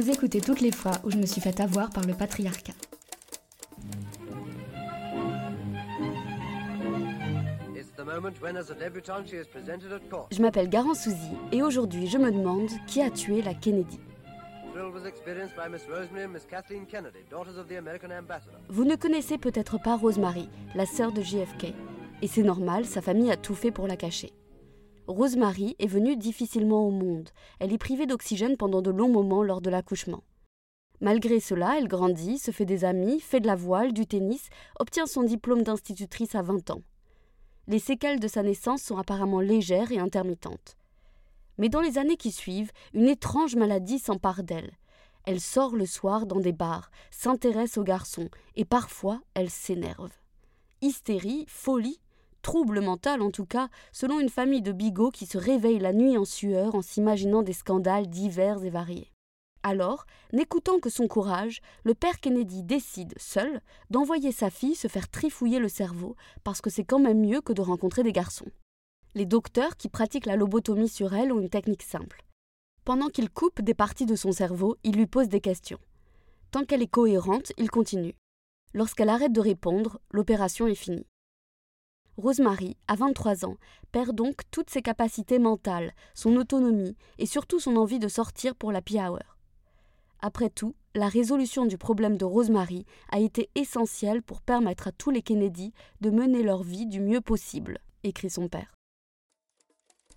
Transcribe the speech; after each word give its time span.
Vous 0.00 0.08
écoutez 0.08 0.40
toutes 0.40 0.62
les 0.62 0.72
fois 0.72 0.92
où 1.04 1.10
je 1.10 1.18
me 1.18 1.26
suis 1.26 1.42
fait 1.42 1.60
avoir 1.60 1.90
par 1.90 2.06
le 2.06 2.14
patriarcat. 2.14 2.72
Je 10.30 10.40
m'appelle 10.40 10.70
Garant 10.70 10.94
Souzy 10.94 11.36
et 11.52 11.62
aujourd'hui 11.62 12.06
je 12.06 12.16
me 12.16 12.32
demande 12.32 12.70
qui 12.86 13.02
a 13.02 13.10
tué 13.10 13.42
la 13.42 13.52
Kennedy. 13.52 14.00
Vous 18.70 18.84
ne 18.84 18.96
connaissez 18.96 19.36
peut-être 19.36 19.78
pas 19.82 19.98
Rosemary, 19.98 20.48
la 20.74 20.86
sœur 20.86 21.12
de 21.12 21.20
JFK. 21.20 21.74
Et 22.22 22.26
c'est 22.26 22.42
normal, 22.42 22.86
sa 22.86 23.02
famille 23.02 23.30
a 23.30 23.36
tout 23.36 23.54
fait 23.54 23.70
pour 23.70 23.86
la 23.86 23.96
cacher. 23.96 24.32
Rosemary 25.10 25.74
est 25.80 25.86
venue 25.86 26.16
difficilement 26.16 26.86
au 26.86 26.90
monde. 26.90 27.30
Elle 27.58 27.72
est 27.72 27.78
privée 27.78 28.06
d'oxygène 28.06 28.56
pendant 28.56 28.80
de 28.80 28.90
longs 28.90 29.10
moments 29.10 29.42
lors 29.42 29.60
de 29.60 29.68
l'accouchement. 29.68 30.22
Malgré 31.00 31.40
cela, 31.40 31.78
elle 31.78 31.88
grandit, 31.88 32.38
se 32.38 32.50
fait 32.50 32.64
des 32.64 32.84
amis, 32.84 33.20
fait 33.20 33.40
de 33.40 33.46
la 33.46 33.56
voile, 33.56 33.92
du 33.92 34.06
tennis, 34.06 34.48
obtient 34.78 35.06
son 35.06 35.22
diplôme 35.22 35.62
d'institutrice 35.62 36.34
à 36.34 36.42
20 36.42 36.70
ans. 36.70 36.82
Les 37.66 37.78
séquelles 37.78 38.20
de 38.20 38.28
sa 38.28 38.42
naissance 38.42 38.82
sont 38.82 38.98
apparemment 38.98 39.40
légères 39.40 39.92
et 39.92 39.98
intermittentes. 39.98 40.76
Mais 41.58 41.68
dans 41.68 41.80
les 41.80 41.98
années 41.98 42.16
qui 42.16 42.30
suivent, 42.30 42.72
une 42.94 43.08
étrange 43.08 43.56
maladie 43.56 43.98
s'empare 43.98 44.42
d'elle. 44.42 44.72
Elle 45.24 45.40
sort 45.40 45.74
le 45.74 45.86
soir 45.86 46.26
dans 46.26 46.40
des 46.40 46.52
bars, 46.52 46.90
s'intéresse 47.10 47.78
aux 47.78 47.84
garçons, 47.84 48.28
et 48.56 48.64
parfois 48.64 49.20
elle 49.34 49.50
s'énerve. 49.50 50.12
Hystérie, 50.82 51.44
folie, 51.48 52.00
trouble 52.40 52.80
mental 52.80 53.22
en 53.22 53.30
tout 53.30 53.46
cas, 53.46 53.68
selon 53.92 54.20
une 54.20 54.28
famille 54.28 54.62
de 54.62 54.72
bigots 54.72 55.10
qui 55.10 55.26
se 55.26 55.38
réveillent 55.38 55.78
la 55.78 55.92
nuit 55.92 56.16
en 56.16 56.24
sueur 56.24 56.74
en 56.74 56.82
s'imaginant 56.82 57.42
des 57.42 57.52
scandales 57.52 58.08
divers 58.08 58.64
et 58.64 58.70
variés. 58.70 59.12
Alors, 59.62 60.06
n'écoutant 60.32 60.78
que 60.78 60.88
son 60.88 61.06
courage, 61.06 61.60
le 61.84 61.94
père 61.94 62.18
Kennedy 62.20 62.62
décide, 62.62 63.12
seul, 63.18 63.60
d'envoyer 63.90 64.32
sa 64.32 64.48
fille 64.48 64.74
se 64.74 64.88
faire 64.88 65.08
trifouiller 65.08 65.58
le 65.58 65.68
cerveau, 65.68 66.16
parce 66.44 66.62
que 66.62 66.70
c'est 66.70 66.84
quand 66.84 66.98
même 66.98 67.20
mieux 67.20 67.42
que 67.42 67.52
de 67.52 67.60
rencontrer 67.60 68.02
des 68.02 68.12
garçons. 68.12 68.50
Les 69.14 69.26
docteurs 69.26 69.76
qui 69.76 69.88
pratiquent 69.88 70.26
la 70.26 70.36
lobotomie 70.36 70.88
sur 70.88 71.14
elle 71.14 71.32
ont 71.32 71.40
une 71.40 71.50
technique 71.50 71.82
simple. 71.82 72.24
Pendant 72.84 73.08
qu'il 73.08 73.28
coupe 73.28 73.60
des 73.60 73.74
parties 73.74 74.06
de 74.06 74.16
son 74.16 74.32
cerveau, 74.32 74.76
il 74.82 74.96
lui 74.96 75.06
pose 75.06 75.28
des 75.28 75.40
questions. 75.40 75.80
Tant 76.50 76.64
qu'elle 76.64 76.82
est 76.82 76.86
cohérente, 76.86 77.52
il 77.58 77.70
continue. 77.70 78.16
Lorsqu'elle 78.72 79.10
arrête 79.10 79.32
de 79.32 79.40
répondre, 79.40 80.00
l'opération 80.10 80.66
est 80.66 80.74
finie. 80.74 81.06
Rosemary, 82.20 82.76
à 82.86 82.94
23 82.94 83.44
ans, 83.44 83.56
perd 83.90 84.14
donc 84.14 84.42
toutes 84.50 84.70
ses 84.70 84.82
capacités 84.82 85.38
mentales, 85.38 85.92
son 86.14 86.36
autonomie 86.36 86.96
et 87.18 87.26
surtout 87.26 87.58
son 87.58 87.76
envie 87.76 87.98
de 87.98 88.08
sortir 88.08 88.54
pour 88.54 88.70
la 88.70 88.80
hour. 88.94 89.36
Après 90.20 90.50
tout, 90.50 90.74
la 90.94 91.08
résolution 91.08 91.66
du 91.66 91.78
problème 91.78 92.16
de 92.16 92.24
Rosemary 92.24 92.84
a 93.10 93.18
été 93.18 93.48
essentielle 93.54 94.22
pour 94.22 94.42
permettre 94.42 94.88
à 94.88 94.92
tous 94.92 95.10
les 95.10 95.22
Kennedy 95.22 95.72
de 96.00 96.10
mener 96.10 96.42
leur 96.42 96.62
vie 96.62 96.86
du 96.86 97.00
mieux 97.00 97.20
possible, 97.20 97.78
écrit 98.04 98.30
son 98.30 98.48
père. 98.48 98.74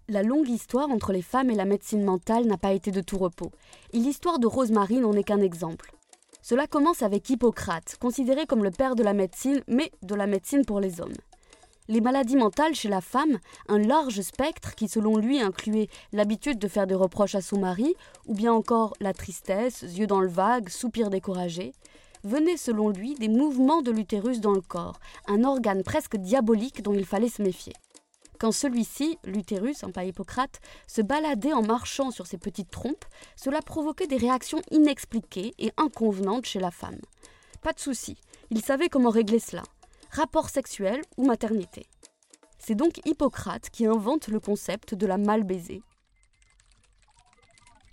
La 0.10 0.22
longue 0.22 0.50
histoire 0.50 0.90
entre 0.90 1.14
les 1.14 1.22
femmes 1.22 1.50
et 1.50 1.56
la 1.56 1.66
médecine 1.66 2.04
mentale 2.04 2.46
n'a 2.46 2.58
pas 2.58 2.74
été 2.74 2.92
de 2.92 3.02
tout 3.02 3.18
repos, 3.18 3.52
et 3.94 4.00
l'histoire 4.00 4.40
de 4.40 4.48
Rosemary 4.48 4.98
n'en 4.98 5.14
est 5.14 5.24
qu'un 5.24 5.42
exemple. 5.42 5.94
Cela 6.42 6.68
commence 6.68 7.02
avec 7.04 7.30
Hippocrate, 7.30 7.96
considéré 8.02 8.46
comme 8.46 8.66
le 8.66 8.72
père 8.72 8.96
de 8.96 9.04
la 9.04 9.14
médecine, 9.14 9.62
mais 9.70 9.92
de 10.02 10.16
la 10.16 10.28
médecine 10.28 10.66
pour 10.66 10.82
les 10.82 11.00
hommes. 11.00 11.16
Les 11.90 12.00
maladies 12.00 12.38
mentales 12.38 12.76
chez 12.76 12.88
la 12.88 13.02
femme, 13.02 13.40
un 13.68 13.78
large 13.78 14.22
spectre 14.22 14.74
qui 14.74 14.88
selon 14.88 15.18
lui 15.18 15.42
incluait 15.42 15.90
l'habitude 16.14 16.58
de 16.58 16.70
faire 16.70 16.88
des 16.88 16.96
reproches 16.96 17.36
à 17.36 17.42
son 17.42 17.60
mari, 17.60 17.94
ou 18.26 18.34
bien 18.34 18.54
encore 18.54 18.94
la 19.02 19.14
tristesse, 19.14 19.82
yeux 19.82 20.08
dans 20.08 20.22
le 20.22 20.30
vague, 20.30 20.70
soupir 20.70 21.10
découragé, 21.10 21.74
venaient 22.24 22.56
selon 22.56 22.90
lui 22.90 23.16
des 23.16 23.28
mouvements 23.28 23.82
de 23.82 23.92
l'utérus 23.92 24.40
dans 24.40 24.54
le 24.54 24.62
corps, 24.62 24.98
un 25.28 25.44
organe 25.44 25.84
presque 25.84 26.16
diabolique 26.16 26.82
dont 26.82 26.94
il 26.94 27.06
fallait 27.06 27.28
se 27.28 27.42
méfier. 27.42 27.74
Quand 28.40 28.54
celui-ci, 28.54 29.18
l'utérus, 29.26 29.84
un 29.84 29.92
pas 29.92 30.06
Hippocrate, 30.06 30.62
se 30.88 31.02
baladait 31.02 31.54
en 31.54 31.64
marchant 31.64 32.12
sur 32.12 32.28
ses 32.28 32.38
petites 32.38 32.72
trompes, 32.72 33.06
cela 33.36 33.62
provoquait 33.62 34.08
des 34.08 34.18
réactions 34.18 34.62
inexpliquées 34.72 35.54
et 35.60 35.72
inconvenantes 35.76 36.46
chez 36.46 36.60
la 36.60 36.72
femme. 36.72 37.00
Pas 37.62 37.74
de 37.74 37.80
souci, 37.80 38.18
il 38.52 38.62
savait 38.62 38.90
comment 38.90 39.10
régler 39.10 39.40
cela. 39.40 39.64
Rapport 40.16 40.52
sexuel 40.52 41.02
ou 41.18 41.26
maternité. 41.26 41.88
C'est 42.60 42.76
donc 42.76 43.02
Hippocrate 43.04 43.72
qui 43.72 43.88
invente 43.88 44.28
le 44.28 44.40
concept 44.40 44.94
de 44.94 45.08
la 45.08 45.18
mal 45.18 45.44
baisée. 45.44 45.82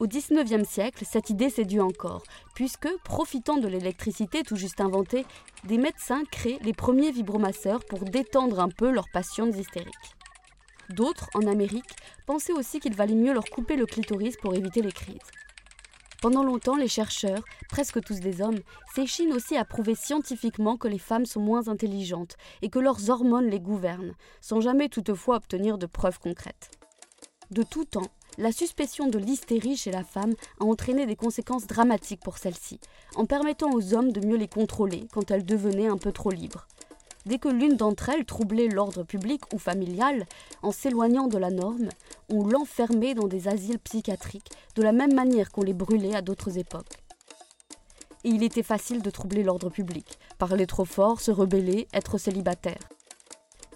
Au 0.00 0.06
XIXe 0.06 0.68
siècle, 0.68 1.06
cette 1.10 1.30
idée 1.30 1.48
séduit 1.48 1.80
encore, 1.80 2.22
puisque, 2.54 2.90
profitant 3.04 3.56
de 3.56 3.68
l'électricité 3.68 4.42
tout 4.42 4.56
juste 4.56 4.82
inventée, 4.82 5.24
des 5.64 5.78
médecins 5.78 6.24
créent 6.30 6.58
les 6.60 6.74
premiers 6.74 7.10
vibromasseurs 7.10 7.86
pour 7.86 8.00
détendre 8.00 8.60
un 8.60 8.68
peu 8.68 8.90
leurs 8.90 9.08
patientes 9.10 9.56
hystériques. 9.56 10.14
D'autres, 10.90 11.30
en 11.32 11.46
Amérique, 11.46 11.96
pensaient 12.26 12.52
aussi 12.52 12.80
qu'il 12.80 12.94
valait 12.94 13.14
mieux 13.14 13.32
leur 13.32 13.46
couper 13.46 13.76
le 13.76 13.86
clitoris 13.86 14.36
pour 14.36 14.54
éviter 14.54 14.82
les 14.82 14.92
crises. 14.92 15.16
Pendant 16.20 16.44
longtemps, 16.44 16.76
les 16.76 16.88
chercheurs, 16.88 17.42
presque 17.70 18.02
tous 18.02 18.20
des 18.20 18.42
hommes, 18.42 18.60
s'échinent 18.94 19.32
aussi 19.32 19.56
à 19.56 19.64
prouver 19.64 19.94
scientifiquement 19.94 20.76
que 20.76 20.86
les 20.86 20.98
femmes 20.98 21.24
sont 21.24 21.40
moins 21.40 21.68
intelligentes 21.68 22.36
et 22.60 22.68
que 22.68 22.78
leurs 22.78 23.08
hormones 23.08 23.48
les 23.48 23.60
gouvernent, 23.60 24.14
sans 24.42 24.60
jamais 24.60 24.90
toutefois 24.90 25.36
obtenir 25.36 25.78
de 25.78 25.86
preuves 25.86 26.18
concrètes. 26.18 26.72
De 27.50 27.62
tout 27.62 27.86
temps, 27.86 28.10
la 28.36 28.52
suspicion 28.52 29.08
de 29.08 29.18
l'hystérie 29.18 29.78
chez 29.78 29.90
la 29.90 30.04
femme 30.04 30.34
a 30.60 30.64
entraîné 30.64 31.06
des 31.06 31.16
conséquences 31.16 31.66
dramatiques 31.66 32.22
pour 32.22 32.36
celle-ci, 32.36 32.80
en 33.16 33.24
permettant 33.24 33.72
aux 33.72 33.94
hommes 33.94 34.12
de 34.12 34.24
mieux 34.26 34.36
les 34.36 34.46
contrôler 34.46 35.08
quand 35.14 35.30
elles 35.30 35.46
devenaient 35.46 35.88
un 35.88 35.96
peu 35.96 36.12
trop 36.12 36.30
libres. 36.30 36.66
Dès 37.26 37.38
que 37.38 37.48
l'une 37.48 37.76
d'entre 37.76 38.08
elles 38.08 38.24
troublait 38.24 38.68
l'ordre 38.68 39.02
public 39.02 39.42
ou 39.52 39.58
familial, 39.58 40.26
en 40.62 40.72
s'éloignant 40.72 41.28
de 41.28 41.36
la 41.36 41.50
norme, 41.50 41.90
on 42.30 42.46
l'enfermait 42.46 43.14
dans 43.14 43.28
des 43.28 43.48
asiles 43.48 43.78
psychiatriques, 43.78 44.50
de 44.74 44.82
la 44.82 44.92
même 44.92 45.14
manière 45.14 45.50
qu'on 45.50 45.62
les 45.62 45.74
brûlait 45.74 46.16
à 46.16 46.22
d'autres 46.22 46.56
époques. 46.56 46.96
Et 48.24 48.30
il 48.30 48.42
était 48.42 48.62
facile 48.62 49.02
de 49.02 49.10
troubler 49.10 49.42
l'ordre 49.42 49.70
public, 49.70 50.18
parler 50.38 50.66
trop 50.66 50.84
fort, 50.84 51.20
se 51.20 51.30
rebeller, 51.30 51.88
être 51.92 52.18
célibataire. 52.18 52.80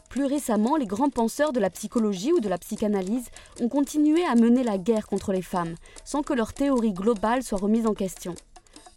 Plus 0.09 0.27
récemment, 0.27 0.77
les 0.77 0.87
grands 0.87 1.10
penseurs 1.10 1.53
de 1.53 1.60
la 1.60 1.71
psychologie 1.71 2.33
ou 2.33 2.41
de 2.41 2.49
la 2.49 2.59
psychanalyse 2.59 3.31
ont 3.60 3.69
continué 3.69 4.25
à 4.25 4.37
mener 4.37 4.62
la 4.62 4.78
guerre 4.78 5.06
contre 5.06 5.33
les 5.33 5.43
femmes, 5.43 5.75
sans 6.04 6.22
que 6.22 6.33
leur 6.33 6.53
théorie 6.53 6.93
globale 6.93 7.43
soit 7.43 7.59
remise 7.59 7.87
en 7.87 7.94
question. 7.94 8.34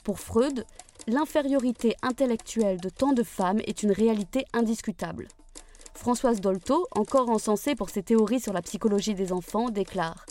Pour 0.03 0.19
Freud, 0.19 0.63
l'infériorité 1.07 1.95
intellectuelle 2.01 2.79
de 2.79 2.89
tant 2.89 3.13
de 3.13 3.23
femmes 3.23 3.61
est 3.65 3.81
une 3.81 3.91
réalité 3.91 4.45
indiscutable. 4.53 5.29
Françoise 5.93 6.41
Dolto, 6.41 6.85
encore 6.91 7.29
encensée 7.29 7.75
pour 7.75 7.89
ses 7.89 8.03
théories 8.03 8.41
sur 8.41 8.53
la 8.53 8.61
psychologie 8.61 9.15
des 9.15 9.31
enfants, 9.31 9.69
déclare 9.69 10.25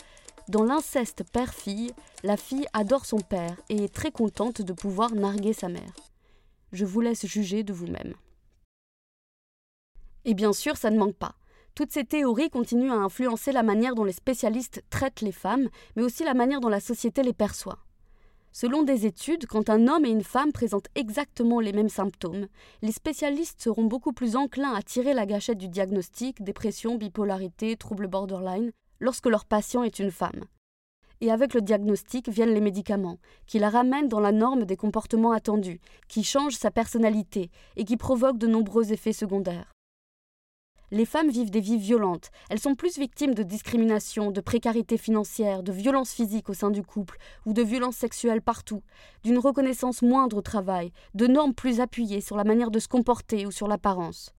Dans 0.47 0.63
l'inceste 0.63 1.23
père-fille, 1.33 1.93
la 2.23 2.37
fille 2.37 2.67
adore 2.73 3.05
son 3.05 3.17
père 3.17 3.57
et 3.69 3.83
est 3.83 3.93
très 3.93 4.11
contente 4.11 4.61
de 4.61 4.73
pouvoir 4.73 5.13
narguer 5.13 5.53
sa 5.53 5.67
mère. 5.67 5.93
Je 6.71 6.85
vous 6.85 7.01
laisse 7.01 7.25
juger 7.25 7.63
de 7.63 7.73
vous-même. 7.73 8.13
Et 10.25 10.35
bien 10.35 10.53
sûr, 10.53 10.77
ça 10.77 10.91
ne 10.91 10.99
manque 10.99 11.15
pas. 11.15 11.35
Toutes 11.73 11.91
ces 11.91 12.05
théories 12.05 12.49
continuent 12.49 12.91
à 12.91 12.95
influencer 12.95 13.51
la 13.51 13.63
manière 13.63 13.95
dont 13.95 14.03
les 14.03 14.13
spécialistes 14.13 14.83
traitent 14.89 15.21
les 15.21 15.31
femmes, 15.31 15.69
mais 15.95 16.03
aussi 16.03 16.23
la 16.23 16.33
manière 16.33 16.59
dont 16.59 16.69
la 16.69 16.79
société 16.79 17.23
les 17.23 17.33
perçoit. 17.33 17.79
Selon 18.51 18.83
des 18.83 19.05
études, 19.05 19.45
quand 19.45 19.69
un 19.69 19.87
homme 19.87 20.05
et 20.05 20.09
une 20.09 20.23
femme 20.23 20.51
présentent 20.51 20.89
exactement 20.95 21.59
les 21.59 21.73
mêmes 21.73 21.89
symptômes, 21.89 22.47
les 22.81 22.91
spécialistes 22.91 23.61
seront 23.61 23.85
beaucoup 23.85 24.13
plus 24.13 24.35
enclins 24.35 24.73
à 24.73 24.81
tirer 24.81 25.13
la 25.13 25.25
gâchette 25.25 25.57
du 25.57 25.67
diagnostic 25.67 26.41
dépression, 26.41 26.95
bipolarité, 26.95 27.77
trouble 27.77 28.07
borderline 28.07 28.71
lorsque 28.99 29.27
leur 29.27 29.45
patient 29.45 29.83
est 29.83 29.99
une 29.99 30.11
femme. 30.11 30.45
Et 31.21 31.31
avec 31.31 31.53
le 31.53 31.61
diagnostic 31.61 32.29
viennent 32.29 32.53
les 32.53 32.61
médicaments, 32.61 33.19
qui 33.47 33.59
la 33.59 33.69
ramènent 33.69 34.07
dans 34.07 34.19
la 34.19 34.31
norme 34.31 34.65
des 34.65 34.77
comportements 34.77 35.31
attendus, 35.31 35.79
qui 36.07 36.23
changent 36.23 36.55
sa 36.55 36.71
personnalité 36.71 37.49
et 37.75 37.85
qui 37.85 37.97
provoquent 37.97 38.37
de 38.37 38.47
nombreux 38.47 38.91
effets 38.91 39.13
secondaires. 39.13 39.76
Les 40.89 41.05
femmes 41.05 41.29
vivent 41.29 41.51
des 41.51 41.59
vies 41.59 41.77
violentes. 41.77 42.31
Elles 42.49 42.61
sont 42.61 42.75
plus 42.75 42.97
victimes 42.97 43.33
de 43.33 43.43
discrimination, 43.43 44.31
de 44.31 44.39
précarité 44.39 44.97
financière, 44.97 45.61
de 45.61 45.73
violences 45.73 46.13
physiques 46.13 46.47
au 46.47 46.53
sein 46.53 46.71
du 46.71 46.81
couple 46.81 47.17
ou 47.45 47.51
de 47.51 47.61
violences 47.61 47.97
sexuelles 47.97 48.41
partout, 48.41 48.81
d'une 49.21 49.37
reconnaissance 49.37 50.01
moindre 50.01 50.37
au 50.37 50.41
travail, 50.41 50.93
de 51.13 51.27
normes 51.27 51.53
plus 51.53 51.81
appuyées 51.81 52.21
sur 52.21 52.37
la 52.37 52.45
manière 52.45 52.71
de 52.71 52.79
se 52.79 52.87
comporter 52.87 53.45
ou 53.45 53.51
sur 53.51 53.67
l'apparence. 53.67 54.33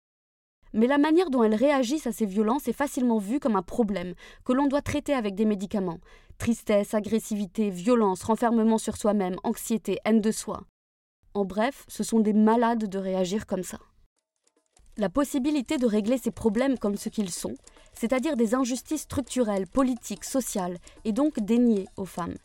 Mais 0.71 0.87
la 0.87 0.97
manière 0.97 1.29
dont 1.29 1.43
elles 1.43 1.53
réagissent 1.53 2.07
à 2.07 2.13
ces 2.13 2.25
violences 2.25 2.69
est 2.69 2.73
facilement 2.73 3.17
vue 3.17 3.41
comme 3.41 3.57
un 3.57 3.61
problème 3.61 4.13
que 4.45 4.53
l'on 4.53 4.67
doit 4.67 4.81
traiter 4.81 5.13
avec 5.13 5.35
des 5.35 5.45
médicaments. 5.45 5.99
Tristesse, 6.37 6.93
agressivité, 6.93 7.69
violence, 7.69 8.23
renfermement 8.23 8.77
sur 8.77 8.95
soi-même, 8.95 9.35
anxiété, 9.43 9.99
haine 10.05 10.21
de 10.21 10.31
soi. 10.31 10.61
En 11.33 11.43
bref, 11.43 11.83
ce 11.89 12.03
sont 12.03 12.21
des 12.21 12.33
malades 12.33 12.85
de 12.87 12.97
réagir 12.97 13.45
comme 13.45 13.63
ça 13.63 13.79
la 14.97 15.09
possibilité 15.09 15.77
de 15.77 15.85
régler 15.85 16.17
ces 16.17 16.31
problèmes 16.31 16.77
comme 16.79 16.97
ce 16.97 17.09
qu'ils 17.09 17.29
sont, 17.29 17.55
c'est-à-dire 17.93 18.35
des 18.35 18.55
injustices 18.55 19.01
structurelles, 19.01 19.67
politiques, 19.67 20.25
sociales, 20.25 20.77
et 21.05 21.11
donc 21.11 21.39
déniées 21.39 21.87
aux 21.97 22.05
femmes. 22.05 22.35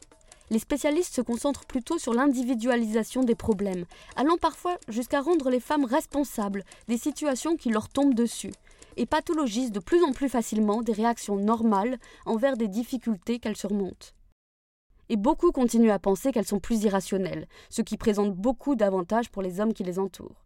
les 0.50 0.58
spécialistes 0.58 1.14
se 1.14 1.22
concentrent 1.22 1.64
plutôt 1.64 1.98
sur 1.98 2.12
l'individualisation 2.12 3.24
des 3.24 3.34
problèmes, 3.34 3.86
allant 4.16 4.36
parfois 4.36 4.76
jusqu'à 4.86 5.22
rendre 5.22 5.48
les 5.48 5.60
femmes 5.60 5.86
responsables 5.86 6.62
des 6.88 6.98
situations 6.98 7.56
qui 7.56 7.70
leur 7.70 7.88
tombent 7.88 8.14
dessus, 8.14 8.52
et 8.98 9.06
pathologisent 9.06 9.72
de 9.72 9.80
plus 9.80 10.02
en 10.04 10.12
plus 10.12 10.28
facilement 10.28 10.82
des 10.82 10.92
réactions 10.92 11.36
normales 11.36 11.98
envers 12.26 12.58
des 12.58 12.68
difficultés 12.68 13.38
qu'elles 13.38 13.56
surmontent. 13.56 14.08
Et 15.08 15.16
beaucoup 15.16 15.52
continuent 15.52 15.90
à 15.90 15.98
penser 15.98 16.32
qu'elles 16.32 16.46
sont 16.46 16.60
plus 16.60 16.84
irrationnelles, 16.84 17.48
ce 17.70 17.80
qui 17.80 17.96
présente 17.96 18.34
beaucoup 18.34 18.74
d'avantages 18.74 19.30
pour 19.30 19.40
les 19.40 19.58
hommes 19.58 19.72
qui 19.72 19.84
les 19.84 19.98
entourent. 19.98 20.41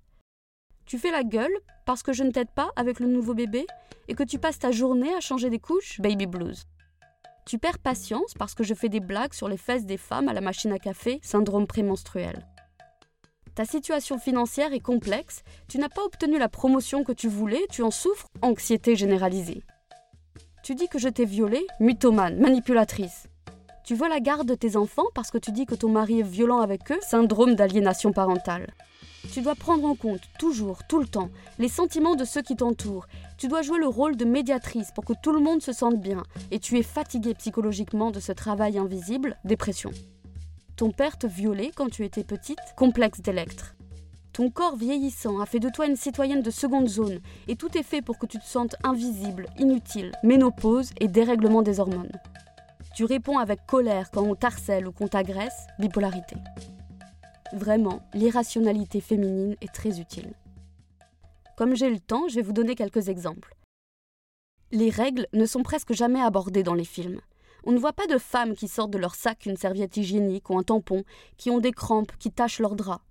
Tu 0.86 0.98
fais 0.98 1.10
la 1.10 1.24
gueule 1.24 1.58
parce 1.84 2.04
que 2.04 2.12
je 2.12 2.22
ne 2.22 2.30
t'aide 2.30 2.50
pas 2.50 2.70
avec 2.76 3.00
le 3.00 3.08
nouveau 3.08 3.34
bébé 3.34 3.66
et 4.06 4.14
que 4.14 4.22
tu 4.22 4.38
passes 4.38 4.60
ta 4.60 4.70
journée 4.70 5.12
à 5.14 5.20
changer 5.20 5.50
des 5.50 5.58
couches 5.58 6.00
Baby 6.00 6.26
blues. 6.26 6.64
Tu 7.44 7.58
perds 7.58 7.80
patience 7.80 8.34
parce 8.38 8.54
que 8.54 8.62
je 8.62 8.72
fais 8.72 8.88
des 8.88 9.00
blagues 9.00 9.32
sur 9.32 9.48
les 9.48 9.56
fesses 9.56 9.84
des 9.84 9.96
femmes 9.96 10.28
à 10.28 10.32
la 10.32 10.40
machine 10.40 10.72
à 10.72 10.78
café, 10.78 11.18
syndrome 11.22 11.66
prémenstruel. 11.66 12.46
Ta 13.56 13.64
situation 13.64 14.18
financière 14.18 14.72
est 14.72 14.80
complexe, 14.80 15.42
tu 15.66 15.78
n'as 15.78 15.88
pas 15.88 16.04
obtenu 16.04 16.38
la 16.38 16.48
promotion 16.48 17.02
que 17.02 17.12
tu 17.12 17.26
voulais, 17.26 17.66
tu 17.70 17.82
en 17.82 17.90
souffres, 17.90 18.28
anxiété 18.42 18.94
généralisée. 18.94 19.62
Tu 20.62 20.74
dis 20.74 20.88
que 20.88 20.98
je 20.98 21.08
t'ai 21.08 21.24
violée, 21.24 21.66
mythomane, 21.80 22.38
manipulatrice. 22.38 23.26
Tu 23.82 23.94
veux 23.94 24.08
la 24.08 24.20
garde 24.20 24.46
de 24.46 24.54
tes 24.54 24.76
enfants 24.76 25.06
parce 25.14 25.30
que 25.30 25.38
tu 25.38 25.52
dis 25.52 25.66
que 25.66 25.74
ton 25.74 25.88
mari 25.88 26.20
est 26.20 26.28
violent 26.28 26.60
avec 26.60 26.92
eux, 26.92 26.98
syndrome 27.00 27.54
d'aliénation 27.54 28.12
parentale. 28.12 28.72
Tu 29.36 29.42
dois 29.42 29.54
prendre 29.54 29.84
en 29.84 29.94
compte, 29.94 30.22
toujours, 30.38 30.78
tout 30.88 30.98
le 30.98 31.06
temps, 31.06 31.28
les 31.58 31.68
sentiments 31.68 32.14
de 32.14 32.24
ceux 32.24 32.40
qui 32.40 32.56
t'entourent. 32.56 33.06
Tu 33.36 33.48
dois 33.48 33.60
jouer 33.60 33.78
le 33.78 33.86
rôle 33.86 34.16
de 34.16 34.24
médiatrice 34.24 34.92
pour 34.94 35.04
que 35.04 35.12
tout 35.22 35.30
le 35.30 35.40
monde 35.40 35.60
se 35.60 35.74
sente 35.74 36.00
bien. 36.00 36.22
Et 36.50 36.58
tu 36.58 36.78
es 36.78 36.82
fatigué 36.82 37.34
psychologiquement 37.34 38.10
de 38.10 38.18
ce 38.18 38.32
travail 38.32 38.78
invisible, 38.78 39.36
dépression. 39.44 39.90
Ton 40.76 40.90
père 40.90 41.18
te 41.18 41.26
violait 41.26 41.70
quand 41.76 41.90
tu 41.90 42.06
étais 42.06 42.24
petite, 42.24 42.56
complexe 42.78 43.20
d'électre. 43.20 43.74
Ton 44.32 44.48
corps 44.48 44.76
vieillissant 44.76 45.38
a 45.38 45.44
fait 45.44 45.60
de 45.60 45.68
toi 45.68 45.84
une 45.84 45.96
citoyenne 45.96 46.40
de 46.40 46.50
seconde 46.50 46.88
zone, 46.88 47.20
et 47.46 47.56
tout 47.56 47.76
est 47.76 47.82
fait 47.82 48.00
pour 48.00 48.18
que 48.18 48.24
tu 48.24 48.38
te 48.38 48.46
sentes 48.46 48.76
invisible, 48.84 49.48
inutile, 49.58 50.12
ménopause 50.22 50.92
et 50.98 51.08
dérèglement 51.08 51.60
des 51.60 51.78
hormones. 51.78 52.18
Tu 52.94 53.04
réponds 53.04 53.36
avec 53.36 53.66
colère 53.66 54.10
quand 54.10 54.22
on 54.22 54.34
t'harcèle 54.34 54.88
ou 54.88 54.92
qu'on 54.92 55.08
t'agresse, 55.08 55.66
bipolarité. 55.78 56.36
Vraiment, 57.52 58.00
l'irrationalité 58.12 59.00
féminine 59.00 59.56
est 59.60 59.72
très 59.72 60.00
utile. 60.00 60.32
Comme 61.56 61.74
j'ai 61.74 61.88
le 61.88 62.00
temps, 62.00 62.28
je 62.28 62.36
vais 62.36 62.42
vous 62.42 62.52
donner 62.52 62.74
quelques 62.74 63.08
exemples. 63.08 63.54
Les 64.72 64.90
règles 64.90 65.26
ne 65.32 65.46
sont 65.46 65.62
presque 65.62 65.92
jamais 65.92 66.20
abordées 66.20 66.64
dans 66.64 66.74
les 66.74 66.84
films. 66.84 67.20
On 67.64 67.72
ne 67.72 67.78
voit 67.78 67.92
pas 67.92 68.06
de 68.06 68.18
femmes 68.18 68.54
qui 68.54 68.68
sortent 68.68 68.90
de 68.90 68.98
leur 68.98 69.14
sac 69.14 69.46
une 69.46 69.56
serviette 69.56 69.96
hygiénique 69.96 70.50
ou 70.50 70.58
un 70.58 70.62
tampon, 70.62 71.04
qui 71.36 71.50
ont 71.50 71.60
des 71.60 71.72
crampes, 71.72 72.12
qui 72.18 72.30
tachent 72.30 72.60
leurs 72.60 72.76
draps. 72.76 73.05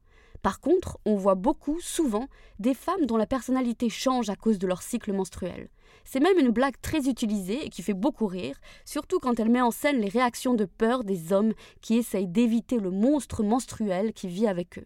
Par 0.45 0.59
contre, 0.59 1.00
on 1.06 1.15
voit 1.15 1.33
beaucoup, 1.33 1.80
souvent, 1.80 2.27
des 2.59 2.75
femmes 2.75 3.07
dont 3.07 3.18
la 3.18 3.25
personnalité 3.25 3.89
change 3.89 4.30
à 4.30 4.36
cause 4.36 4.59
de 4.59 4.68
leur 4.68 4.83
cycle 4.83 5.12
menstruel. 5.12 5.69
C'est 6.03 6.19
même 6.19 6.38
une 6.38 6.51
blague 6.51 6.80
très 6.83 7.09
utilisée 7.09 7.65
et 7.65 7.69
qui 7.71 7.81
fait 7.81 7.95
beaucoup 7.95 8.27
rire, 8.27 8.56
surtout 8.86 9.18
quand 9.18 9.39
elle 9.39 9.50
met 9.50 9.62
en 9.62 9.71
scène 9.71 9.97
les 10.00 10.07
réactions 10.07 10.53
de 10.53 10.65
peur 10.65 11.03
des 11.03 11.33
hommes 11.33 11.53
qui 11.81 11.97
essayent 11.97 12.27
d'éviter 12.27 12.77
le 12.77 12.92
monstre 12.92 13.42
menstruel 13.42 14.13
qui 14.13 14.27
vit 14.27 14.45
avec 14.45 14.77
eux. 14.77 14.86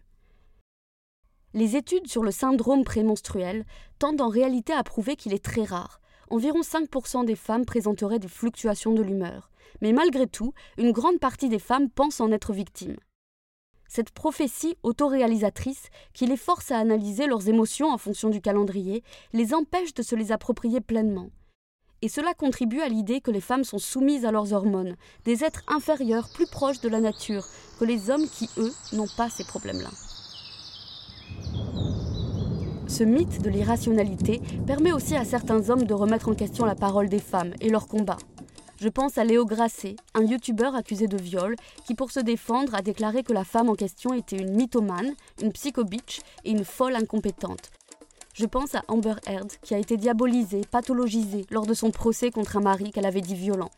Les 1.52 1.76
études 1.76 2.08
sur 2.08 2.22
le 2.22 2.30
syndrome 2.30 2.82
prémenstruel 2.82 3.66
tendent 3.98 4.22
en 4.22 4.28
réalité 4.28 4.72
à 4.72 4.82
prouver 4.82 5.14
qu'il 5.14 5.34
est 5.34 5.44
très 5.44 5.64
rare. 5.64 6.00
Environ 6.30 6.62
5% 6.62 7.26
des 7.26 7.36
femmes 7.36 7.66
présenteraient 7.66 8.18
des 8.18 8.28
fluctuations 8.28 8.94
de 8.94 9.02
l'humeur. 9.02 9.50
Mais 9.82 9.92
malgré 9.92 10.26
tout, 10.26 10.54
une 10.78 10.92
grande 10.92 11.20
partie 11.20 11.50
des 11.50 11.58
femmes 11.58 11.90
pensent 11.90 12.22
en 12.22 12.32
être 12.32 12.54
victimes 12.54 12.96
cette 13.90 14.10
prophétie 14.10 14.76
autoréalisatrice 14.84 15.90
qui 16.14 16.24
les 16.24 16.36
force 16.36 16.70
à 16.70 16.78
analyser 16.78 17.26
leurs 17.26 17.48
émotions 17.48 17.90
en 17.90 17.98
fonction 17.98 18.30
du 18.30 18.40
calendrier 18.40 19.02
les 19.32 19.52
empêche 19.52 19.94
de 19.94 20.02
se 20.02 20.14
les 20.14 20.30
approprier 20.30 20.80
pleinement. 20.80 21.30
Et 22.00 22.08
cela 22.08 22.32
contribue 22.32 22.80
à 22.80 22.88
l'idée 22.88 23.20
que 23.20 23.32
les 23.32 23.40
femmes 23.40 23.64
sont 23.64 23.78
soumises 23.78 24.24
à 24.24 24.30
leurs 24.30 24.52
hormones, 24.52 24.96
des 25.24 25.44
êtres 25.44 25.64
inférieurs 25.66 26.30
plus 26.32 26.46
proches 26.46 26.80
de 26.80 26.88
la 26.88 27.00
nature 27.00 27.44
que 27.78 27.84
les 27.84 28.10
hommes 28.10 28.28
qui, 28.28 28.48
eux, 28.58 28.72
n'ont 28.92 29.08
pas 29.16 29.28
ces 29.28 29.44
problèmes-là. 29.44 29.90
Ce 32.86 33.04
mythe 33.04 33.42
de 33.42 33.50
l'irrationalité 33.50 34.40
permet 34.66 34.92
aussi 34.92 35.16
à 35.16 35.24
certains 35.24 35.68
hommes 35.68 35.84
de 35.84 35.94
remettre 35.94 36.28
en 36.28 36.34
question 36.34 36.64
la 36.64 36.74
parole 36.74 37.08
des 37.08 37.18
femmes 37.18 37.54
et 37.60 37.68
leur 37.68 37.88
combat. 37.88 38.18
Je 38.80 38.88
pense 38.88 39.18
à 39.18 39.24
Léo 39.24 39.44
Grasset, 39.44 39.96
un 40.14 40.24
youtubeur 40.24 40.74
accusé 40.74 41.06
de 41.06 41.18
viol, 41.18 41.54
qui 41.84 41.94
pour 41.94 42.10
se 42.10 42.20
défendre 42.20 42.74
a 42.74 42.80
déclaré 42.80 43.22
que 43.22 43.34
la 43.34 43.44
femme 43.44 43.68
en 43.68 43.74
question 43.74 44.14
était 44.14 44.38
une 44.38 44.54
mythomane, 44.54 45.12
une 45.42 45.52
psychobitch 45.52 46.20
et 46.44 46.52
une 46.52 46.64
folle 46.64 46.96
incompétente. 46.96 47.70
Je 48.32 48.46
pense 48.46 48.74
à 48.74 48.82
Amber 48.88 49.16
Heard, 49.26 49.52
qui 49.60 49.74
a 49.74 49.78
été 49.78 49.98
diabolisée, 49.98 50.62
pathologisée 50.70 51.44
lors 51.50 51.66
de 51.66 51.74
son 51.74 51.90
procès 51.90 52.30
contre 52.30 52.56
un 52.56 52.62
mari 52.62 52.90
qu'elle 52.90 53.04
avait 53.04 53.20
dit 53.20 53.34
violent. 53.34 53.70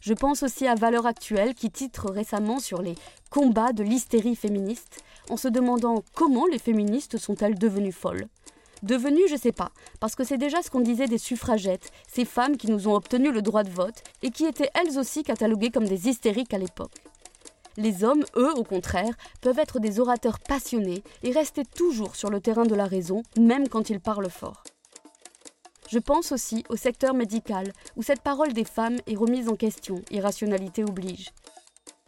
Je 0.00 0.14
pense 0.14 0.44
aussi 0.44 0.68
à 0.68 0.76
Valeur 0.76 1.06
Actuelle, 1.06 1.56
qui 1.56 1.72
titre 1.72 2.08
récemment 2.08 2.60
sur 2.60 2.82
les 2.82 2.94
combats 3.30 3.72
de 3.72 3.82
l'hystérie 3.82 4.36
féministe, 4.36 5.02
en 5.28 5.36
se 5.36 5.48
demandant 5.48 6.04
comment 6.14 6.46
les 6.46 6.60
féministes 6.60 7.18
sont-elles 7.18 7.58
devenues 7.58 7.90
folles. 7.90 8.28
Devenu, 8.84 9.22
je 9.30 9.36
sais 9.36 9.50
pas, 9.50 9.70
parce 9.98 10.14
que 10.14 10.24
c'est 10.24 10.36
déjà 10.36 10.60
ce 10.60 10.68
qu'on 10.68 10.80
disait 10.80 11.06
des 11.06 11.16
suffragettes, 11.16 11.90
ces 12.06 12.26
femmes 12.26 12.58
qui 12.58 12.70
nous 12.70 12.86
ont 12.86 12.94
obtenu 12.94 13.32
le 13.32 13.40
droit 13.40 13.62
de 13.62 13.70
vote 13.70 14.02
et 14.22 14.30
qui 14.30 14.44
étaient 14.44 14.68
elles 14.74 14.98
aussi 14.98 15.22
cataloguées 15.22 15.70
comme 15.70 15.88
des 15.88 16.06
hystériques 16.06 16.52
à 16.52 16.58
l'époque. 16.58 16.92
Les 17.78 18.04
hommes, 18.04 18.26
eux, 18.36 18.52
au 18.52 18.62
contraire, 18.62 19.14
peuvent 19.40 19.58
être 19.58 19.78
des 19.78 20.00
orateurs 20.00 20.38
passionnés 20.38 21.02
et 21.22 21.30
rester 21.30 21.64
toujours 21.64 22.14
sur 22.14 22.28
le 22.28 22.42
terrain 22.42 22.66
de 22.66 22.74
la 22.74 22.84
raison, 22.84 23.22
même 23.38 23.70
quand 23.70 23.88
ils 23.88 24.00
parlent 24.00 24.28
fort. 24.28 24.62
Je 25.88 25.98
pense 25.98 26.30
aussi 26.30 26.62
au 26.68 26.76
secteur 26.76 27.14
médical, 27.14 27.72
où 27.96 28.02
cette 28.02 28.20
parole 28.20 28.52
des 28.52 28.64
femmes 28.64 28.98
est 29.06 29.16
remise 29.16 29.48
en 29.48 29.56
question, 29.56 30.02
irrationalité 30.10 30.84
oblige. 30.84 31.30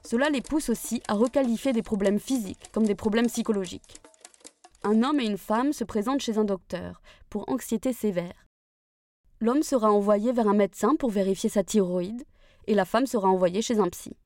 Cela 0.05 0.29
les 0.29 0.43
pousse 0.43 0.69
aussi 0.69 1.02
à 1.08 1.14
requalifier 1.14 1.72
des 1.72 1.82
problèmes 1.82 2.20
physiques 2.20 2.70
comme 2.70 2.84
des 2.84 2.94
problèmes 2.94 3.29
psychologiques 3.29 4.02
un 4.82 5.02
homme 5.02 5.20
et 5.20 5.26
une 5.26 5.38
femme 5.38 5.73
se 5.73 5.84
présentent 5.84 6.20
chez 6.20 6.38
un 6.38 6.44
docteur 6.44 7.00
pour 7.28 7.49
anxiété 7.49 7.93
sévère. 7.93 8.46
L'homme 9.41 9.62
sera 9.62 9.91
envoyé 9.91 10.32
vers 10.32 10.48
un 10.48 10.55
médecin 10.55 10.96
pour 10.96 11.10
vérifier 11.10 11.51
sa 11.51 11.62
thyroïde 11.62 12.24
et 12.67 12.74
la 12.74 12.84
femme 12.84 13.06
sera 13.06 13.29
envoyée 13.29 13.62
chez 13.62 13.79
un 13.79 13.89
psy. 13.89 14.17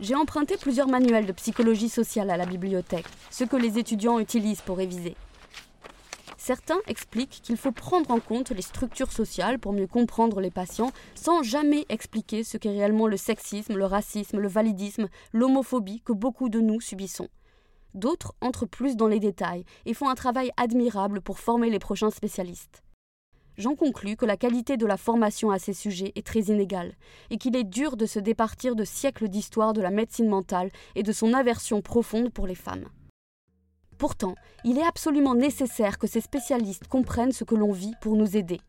J'ai 0.00 0.14
emprunté 0.14 0.56
plusieurs 0.56 0.88
manuels 0.88 1.26
de 1.26 1.32
psychologie 1.32 1.90
sociale 1.90 2.30
à 2.30 2.36
la 2.36 2.46
bibliothèque, 2.46 3.06
ceux 3.30 3.46
que 3.46 3.56
les 3.56 3.78
étudiants 3.78 4.18
utilisent 4.18 4.62
pour 4.62 4.78
réviser. 4.78 5.14
Certains 6.38 6.80
expliquent 6.86 7.42
qu'il 7.42 7.58
faut 7.58 7.70
prendre 7.70 8.10
en 8.10 8.18
compte 8.18 8.50
les 8.50 8.62
structures 8.62 9.12
sociales 9.12 9.58
pour 9.58 9.74
mieux 9.74 9.86
comprendre 9.86 10.40
les 10.40 10.50
patients 10.50 10.90
sans 11.14 11.42
jamais 11.42 11.84
expliquer 11.90 12.44
ce 12.44 12.56
qu'est 12.56 12.70
réellement 12.70 13.06
le 13.06 13.18
sexisme, 13.18 13.76
le 13.76 13.84
racisme, 13.84 14.38
le 14.38 14.48
validisme, 14.48 15.08
l'homophobie 15.34 16.00
que 16.00 16.14
beaucoup 16.14 16.48
de 16.48 16.60
nous 16.60 16.80
subissons. 16.80 17.28
D'autres 17.94 18.34
entrent 18.40 18.66
plus 18.66 18.96
dans 18.96 19.08
les 19.08 19.20
détails 19.20 19.64
et 19.86 19.94
font 19.94 20.08
un 20.08 20.14
travail 20.14 20.50
admirable 20.56 21.20
pour 21.20 21.38
former 21.38 21.70
les 21.70 21.78
prochains 21.78 22.10
spécialistes. 22.10 22.82
J'en 23.56 23.74
conclus 23.74 24.16
que 24.16 24.24
la 24.24 24.36
qualité 24.36 24.76
de 24.76 24.86
la 24.86 24.96
formation 24.96 25.50
à 25.50 25.58
ces 25.58 25.74
sujets 25.74 26.12
est 26.14 26.26
très 26.26 26.40
inégale 26.44 26.94
et 27.28 27.36
qu'il 27.36 27.56
est 27.56 27.64
dur 27.64 27.96
de 27.96 28.06
se 28.06 28.18
départir 28.18 28.74
de 28.74 28.84
siècles 28.84 29.28
d'histoire 29.28 29.72
de 29.72 29.82
la 29.82 29.90
médecine 29.90 30.28
mentale 30.28 30.70
et 30.94 31.02
de 31.02 31.12
son 31.12 31.34
aversion 31.34 31.82
profonde 31.82 32.32
pour 32.32 32.46
les 32.46 32.54
femmes. 32.54 32.88
Pourtant, 33.98 34.34
il 34.64 34.78
est 34.78 34.86
absolument 34.86 35.34
nécessaire 35.34 35.98
que 35.98 36.06
ces 36.06 36.22
spécialistes 36.22 36.88
comprennent 36.88 37.32
ce 37.32 37.44
que 37.44 37.54
l'on 37.54 37.72
vit 37.72 37.92
pour 38.00 38.16
nous 38.16 38.34
aider. 38.34 38.60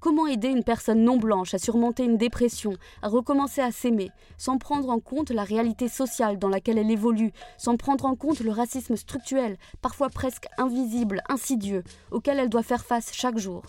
Comment 0.00 0.26
aider 0.26 0.48
une 0.48 0.64
personne 0.64 1.04
non 1.04 1.18
blanche 1.18 1.52
à 1.52 1.58
surmonter 1.58 2.04
une 2.04 2.16
dépression, 2.16 2.72
à 3.02 3.08
recommencer 3.08 3.60
à 3.60 3.70
s'aimer, 3.70 4.10
sans 4.38 4.56
prendre 4.56 4.88
en 4.88 4.98
compte 4.98 5.28
la 5.28 5.44
réalité 5.44 5.88
sociale 5.88 6.38
dans 6.38 6.48
laquelle 6.48 6.78
elle 6.78 6.90
évolue, 6.90 7.32
sans 7.58 7.76
prendre 7.76 8.06
en 8.06 8.14
compte 8.14 8.40
le 8.40 8.50
racisme 8.50 8.96
structurel, 8.96 9.58
parfois 9.82 10.08
presque 10.08 10.46
invisible, 10.56 11.22
insidieux, 11.28 11.84
auquel 12.10 12.38
elle 12.38 12.48
doit 12.48 12.62
faire 12.62 12.86
face 12.86 13.12
chaque 13.12 13.36
jour? 13.36 13.62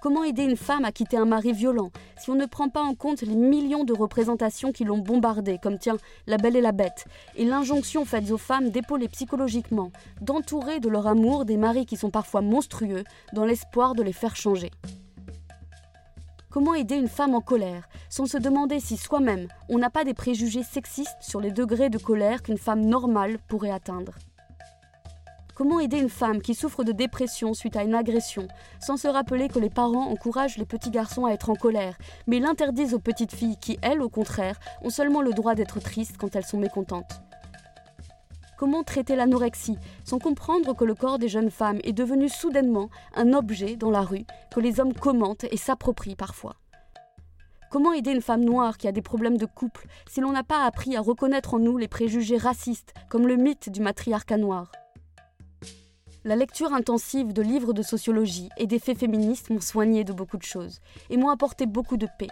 Comment 0.00 0.24
aider 0.24 0.44
une 0.44 0.56
femme 0.56 0.86
à 0.86 0.92
quitter 0.92 1.18
un 1.18 1.26
mari 1.26 1.52
violent 1.52 1.90
si 2.18 2.30
on 2.30 2.34
ne 2.34 2.46
prend 2.46 2.70
pas 2.70 2.80
en 2.80 2.94
compte 2.94 3.20
les 3.20 3.34
millions 3.34 3.84
de 3.84 3.92
représentations 3.92 4.72
qui 4.72 4.84
l'ont 4.84 4.96
bombardée, 4.96 5.58
comme 5.62 5.78
tiens, 5.78 5.98
La 6.26 6.38
Belle 6.38 6.56
et 6.56 6.62
la 6.62 6.72
Bête, 6.72 7.04
et 7.36 7.44
l'injonction 7.44 8.06
faite 8.06 8.30
aux 8.30 8.38
femmes 8.38 8.70
d'épauler 8.70 9.08
psychologiquement, 9.08 9.92
d'entourer 10.22 10.80
de 10.80 10.88
leur 10.88 11.06
amour 11.06 11.44
des 11.44 11.58
maris 11.58 11.84
qui 11.84 11.98
sont 11.98 12.10
parfois 12.10 12.40
monstrueux, 12.40 13.04
dans 13.34 13.44
l'espoir 13.44 13.94
de 13.94 14.02
les 14.02 14.14
faire 14.14 14.36
changer? 14.36 14.70
Comment 16.50 16.74
aider 16.74 16.96
une 16.96 17.06
femme 17.06 17.36
en 17.36 17.40
colère, 17.40 17.88
sans 18.08 18.26
se 18.26 18.36
demander 18.36 18.80
si 18.80 18.96
soi-même 18.96 19.46
on 19.68 19.78
n'a 19.78 19.88
pas 19.88 20.02
des 20.02 20.14
préjugés 20.14 20.64
sexistes 20.64 21.16
sur 21.20 21.40
les 21.40 21.52
degrés 21.52 21.90
de 21.90 21.98
colère 21.98 22.42
qu'une 22.42 22.58
femme 22.58 22.80
normale 22.80 23.38
pourrait 23.46 23.70
atteindre? 23.70 24.14
Comment 25.54 25.78
aider 25.78 25.98
une 25.98 26.08
femme 26.08 26.42
qui 26.42 26.56
souffre 26.56 26.82
de 26.82 26.90
dépression 26.90 27.54
suite 27.54 27.76
à 27.76 27.84
une 27.84 27.94
agression, 27.94 28.48
sans 28.80 28.96
se 28.96 29.06
rappeler 29.06 29.46
que 29.46 29.60
les 29.60 29.70
parents 29.70 30.10
encouragent 30.10 30.56
les 30.56 30.66
petits 30.66 30.90
garçons 30.90 31.24
à 31.24 31.30
être 31.30 31.50
en 31.50 31.54
colère, 31.54 31.96
mais 32.26 32.40
l'interdisent 32.40 32.94
aux 32.94 32.98
petites 32.98 33.34
filles 33.34 33.58
qui, 33.60 33.78
elles, 33.80 34.02
au 34.02 34.08
contraire, 34.08 34.58
ont 34.82 34.90
seulement 34.90 35.22
le 35.22 35.32
droit 35.32 35.54
d'être 35.54 35.78
tristes 35.78 36.16
quand 36.18 36.34
elles 36.34 36.44
sont 36.44 36.58
mécontentes? 36.58 37.22
Comment 38.60 38.84
traiter 38.84 39.16
l'anorexie 39.16 39.78
sans 40.04 40.18
comprendre 40.18 40.76
que 40.76 40.84
le 40.84 40.94
corps 40.94 41.18
des 41.18 41.30
jeunes 41.30 41.50
femmes 41.50 41.80
est 41.82 41.94
devenu 41.94 42.28
soudainement 42.28 42.90
un 43.14 43.32
objet 43.32 43.74
dans 43.74 43.90
la 43.90 44.02
rue 44.02 44.26
que 44.50 44.60
les 44.60 44.80
hommes 44.80 44.92
commentent 44.92 45.46
et 45.50 45.56
s'approprient 45.56 46.14
parfois 46.14 46.56
Comment 47.70 47.94
aider 47.94 48.10
une 48.10 48.20
femme 48.20 48.44
noire 48.44 48.76
qui 48.76 48.86
a 48.86 48.92
des 48.92 49.00
problèmes 49.00 49.38
de 49.38 49.46
couple 49.46 49.86
si 50.10 50.20
l'on 50.20 50.32
n'a 50.32 50.42
pas 50.42 50.66
appris 50.66 50.94
à 50.94 51.00
reconnaître 51.00 51.54
en 51.54 51.58
nous 51.58 51.78
les 51.78 51.88
préjugés 51.88 52.36
racistes 52.36 52.92
comme 53.08 53.26
le 53.26 53.36
mythe 53.36 53.70
du 53.70 53.80
matriarcat 53.80 54.36
noir? 54.36 54.70
La 56.24 56.36
lecture 56.36 56.74
intensive 56.74 57.32
de 57.32 57.40
livres 57.40 57.72
de 57.72 57.80
sociologie 57.80 58.50
et 58.58 58.66
des 58.66 58.78
faits 58.78 58.98
féministes 58.98 59.48
m'ont 59.48 59.62
soigné 59.62 60.04
de 60.04 60.12
beaucoup 60.12 60.36
de 60.36 60.42
choses 60.42 60.80
et 61.08 61.16
m'ont 61.16 61.30
apporté 61.30 61.64
beaucoup 61.64 61.96
de 61.96 62.08
paix. 62.18 62.28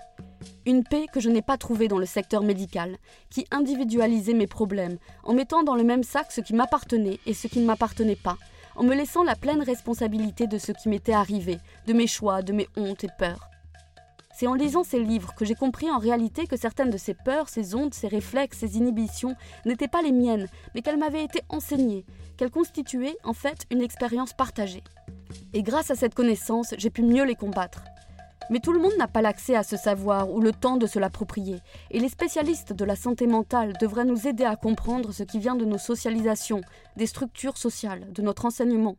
Une 0.66 0.84
paix 0.84 1.06
que 1.12 1.20
je 1.20 1.30
n'ai 1.30 1.42
pas 1.42 1.56
trouvée 1.56 1.88
dans 1.88 1.98
le 1.98 2.06
secteur 2.06 2.42
médical, 2.42 2.96
qui 3.30 3.46
individualisait 3.50 4.34
mes 4.34 4.46
problèmes 4.46 4.98
en 5.24 5.32
mettant 5.32 5.62
dans 5.62 5.74
le 5.74 5.84
même 5.84 6.02
sac 6.02 6.30
ce 6.30 6.40
qui 6.40 6.54
m'appartenait 6.54 7.18
et 7.26 7.34
ce 7.34 7.46
qui 7.46 7.60
ne 7.60 7.66
m'appartenait 7.66 8.16
pas, 8.16 8.36
en 8.76 8.84
me 8.84 8.94
laissant 8.94 9.24
la 9.24 9.34
pleine 9.34 9.62
responsabilité 9.62 10.46
de 10.46 10.58
ce 10.58 10.72
qui 10.72 10.88
m'était 10.88 11.12
arrivé, 11.12 11.58
de 11.86 11.92
mes 11.92 12.06
choix, 12.06 12.42
de 12.42 12.52
mes 12.52 12.68
hontes 12.76 13.04
et 13.04 13.10
peurs. 13.18 13.48
C'est 14.38 14.46
en 14.46 14.54
lisant 14.54 14.84
ces 14.84 15.02
livres 15.02 15.34
que 15.34 15.44
j'ai 15.44 15.56
compris 15.56 15.90
en 15.90 15.98
réalité 15.98 16.46
que 16.46 16.56
certaines 16.56 16.90
de 16.90 16.96
ces 16.96 17.14
peurs, 17.14 17.48
ces 17.48 17.74
hontes, 17.74 17.94
ces 17.94 18.06
réflexes, 18.06 18.58
ces 18.58 18.76
inhibitions 18.76 19.34
n'étaient 19.64 19.88
pas 19.88 20.00
les 20.00 20.12
miennes, 20.12 20.46
mais 20.74 20.80
qu'elles 20.80 20.96
m'avaient 20.96 21.24
été 21.24 21.42
enseignées, 21.48 22.04
qu'elles 22.36 22.52
constituaient 22.52 23.16
en 23.24 23.32
fait 23.32 23.66
une 23.72 23.82
expérience 23.82 24.32
partagée. 24.32 24.84
Et 25.54 25.64
grâce 25.64 25.90
à 25.90 25.96
cette 25.96 26.14
connaissance, 26.14 26.72
j'ai 26.78 26.90
pu 26.90 27.02
mieux 27.02 27.24
les 27.24 27.34
combattre. 27.34 27.82
Mais 28.50 28.60
tout 28.60 28.72
le 28.72 28.80
monde 28.80 28.96
n'a 28.98 29.08
pas 29.08 29.22
l'accès 29.22 29.54
à 29.54 29.62
ce 29.62 29.76
savoir 29.76 30.30
ou 30.30 30.40
le 30.40 30.52
temps 30.52 30.76
de 30.76 30.86
se 30.86 30.98
l'approprier, 30.98 31.60
et 31.90 32.00
les 32.00 32.08
spécialistes 32.08 32.72
de 32.72 32.84
la 32.84 32.96
santé 32.96 33.26
mentale 33.26 33.74
devraient 33.80 34.04
nous 34.04 34.26
aider 34.26 34.44
à 34.44 34.56
comprendre 34.56 35.12
ce 35.12 35.22
qui 35.22 35.38
vient 35.38 35.56
de 35.56 35.64
nos 35.64 35.78
socialisations, 35.78 36.62
des 36.96 37.06
structures 37.06 37.58
sociales, 37.58 38.12
de 38.12 38.22
notre 38.22 38.46
enseignement. 38.46 38.96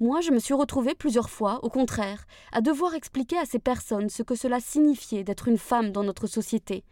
Moi, 0.00 0.20
je 0.20 0.30
me 0.30 0.38
suis 0.38 0.54
retrouvée 0.54 0.94
plusieurs 0.94 1.28
fois, 1.28 1.58
au 1.64 1.70
contraire, 1.70 2.24
à 2.52 2.60
devoir 2.60 2.94
expliquer 2.94 3.36
à 3.36 3.46
ces 3.46 3.58
personnes 3.58 4.10
ce 4.10 4.22
que 4.22 4.36
cela 4.36 4.60
signifiait 4.60 5.24
d'être 5.24 5.48
une 5.48 5.58
femme 5.58 5.90
dans 5.90 6.04
notre 6.04 6.28
société, 6.28 6.84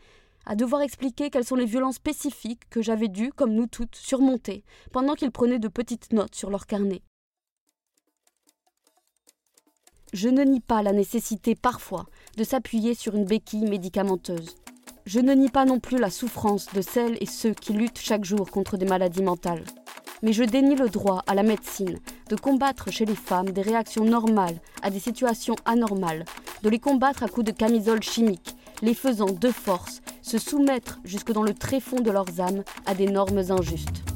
à 0.44 0.56
devoir 0.56 0.82
expliquer 0.82 1.30
quelles 1.30 1.44
sont 1.44 1.54
les 1.54 1.66
violences 1.66 1.96
spécifiques 1.96 2.68
que 2.68 2.82
j'avais 2.82 3.08
dû, 3.08 3.32
comme 3.32 3.52
nous 3.52 3.66
toutes, 3.66 3.94
surmonter, 3.94 4.64
pendant 4.90 5.14
qu'ils 5.14 5.30
prenaient 5.30 5.58
de 5.58 5.68
petites 5.68 6.12
notes 6.12 6.34
sur 6.34 6.50
leur 6.50 6.66
carnet. 6.66 7.02
Je 10.16 10.30
ne 10.30 10.44
nie 10.44 10.60
pas 10.60 10.82
la 10.82 10.94
nécessité 10.94 11.54
parfois 11.54 12.06
de 12.38 12.42
s'appuyer 12.42 12.94
sur 12.94 13.14
une 13.16 13.26
béquille 13.26 13.68
médicamenteuse. 13.68 14.56
Je 15.04 15.20
ne 15.20 15.34
nie 15.34 15.50
pas 15.50 15.66
non 15.66 15.78
plus 15.78 15.98
la 15.98 16.08
souffrance 16.08 16.68
de 16.72 16.80
celles 16.80 17.18
et 17.20 17.26
ceux 17.26 17.52
qui 17.52 17.74
luttent 17.74 18.00
chaque 18.00 18.24
jour 18.24 18.50
contre 18.50 18.78
des 18.78 18.86
maladies 18.86 19.22
mentales 19.22 19.64
mais 20.22 20.32
je 20.32 20.42
dénie 20.42 20.74
le 20.74 20.88
droit 20.88 21.22
à 21.26 21.34
la 21.34 21.42
médecine 21.42 21.98
de 22.30 22.36
combattre 22.36 22.90
chez 22.90 23.04
les 23.04 23.14
femmes 23.14 23.50
des 23.50 23.60
réactions 23.60 24.06
normales 24.06 24.58
à 24.80 24.88
des 24.88 24.98
situations 24.98 25.56
anormales, 25.66 26.24
de 26.62 26.70
les 26.70 26.78
combattre 26.78 27.22
à 27.22 27.28
coups 27.28 27.44
de 27.44 27.52
camisole 27.52 28.02
chimique, 28.02 28.56
les 28.80 28.94
faisant 28.94 29.30
de 29.30 29.50
force 29.50 30.00
se 30.22 30.38
soumettre 30.38 30.98
jusque 31.04 31.32
dans 31.32 31.42
le 31.42 31.52
tréfonds 31.52 32.00
de 32.00 32.10
leurs 32.10 32.40
âmes 32.40 32.64
à 32.86 32.94
des 32.94 33.06
normes 33.06 33.42
injustes. 33.50 34.15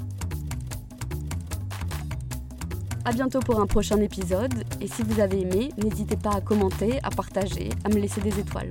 A 3.05 3.13
bientôt 3.13 3.41
pour 3.41 3.61
un 3.61 3.67
prochain 3.67 3.99
épisode, 4.01 4.53
et 4.81 4.87
si 4.87 5.03
vous 5.03 5.21
avez 5.21 5.41
aimé, 5.41 5.71
n'hésitez 5.83 6.17
pas 6.17 6.35
à 6.35 6.41
commenter, 6.43 6.99
à 7.03 7.09
partager, 7.09 7.71
à 7.85 7.89
me 7.89 7.95
laisser 7.95 8.21
des 8.21 8.39
étoiles. 8.39 8.69